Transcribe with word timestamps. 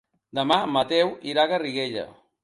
Demà 0.37 0.55
en 0.67 0.71
Mateu 0.77 1.11
irà 1.33 1.43
a 1.43 1.51
Garriguella. 1.51 2.07